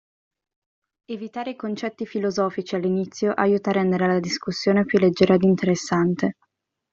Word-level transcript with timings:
Evitare 1.05 1.51
i 1.51 1.55
concetti 1.55 2.07
filosofici 2.07 2.73
all'inizio 2.73 3.33
aiuta 3.33 3.69
a 3.69 3.73
rendere 3.73 4.07
la 4.07 4.19
discussione 4.19 4.83
più 4.83 4.97
leggera 4.97 5.35
ed 5.35 5.43
interessante. 5.43 6.37